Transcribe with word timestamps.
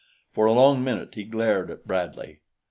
For 0.33 0.47
a 0.47 0.51
long 0.51 0.83
minute 0.83 1.13
he 1.13 1.23
glared 1.23 1.69
at 1.69 1.85
Bradley. 1.87 2.39